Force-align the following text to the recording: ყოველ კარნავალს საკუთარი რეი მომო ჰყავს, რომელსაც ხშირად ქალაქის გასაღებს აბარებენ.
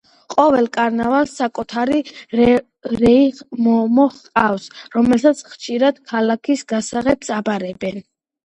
ყოველ 0.33 0.67
კარნავალს 0.77 1.33
საკუთარი 1.41 1.99
რეი 2.39 3.19
მომო 3.67 4.07
ჰყავს, 4.15 4.65
რომელსაც 4.97 5.45
ხშირად 5.53 6.03
ქალაქის 6.15 6.69
გასაღებს 6.75 7.35
აბარებენ. 7.41 8.05